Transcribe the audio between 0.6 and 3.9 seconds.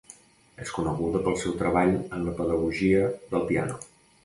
És coneguda pel seu treball en la pedagogia del piano.